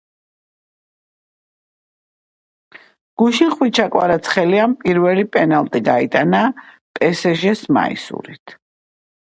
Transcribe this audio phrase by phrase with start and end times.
[3.17, 6.43] გუშინ ხვიჩა კვარაცხელიამ პირველი პენალტი გაიტანა
[6.95, 8.61] პესეჟეს მაისურით